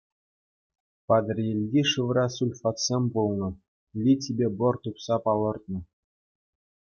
Патӑрьелти 1.07 1.81
шывра 1.89 2.25
сульфатсем 2.35 3.03
пулнӑ, 3.13 3.49
литипе 4.03 4.47
бор 4.57 4.75
тупса 4.81 5.15
палӑртнӑ. 5.23 5.79